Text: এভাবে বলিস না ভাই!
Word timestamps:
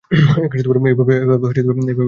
এভাবে 0.11 1.15
বলিস 1.39 1.65
না 1.67 1.83
ভাই! 1.83 1.93